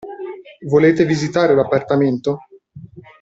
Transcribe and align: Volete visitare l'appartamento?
Volete 0.65 1.03
visitare 1.05 1.53
l'appartamento? 1.53 2.47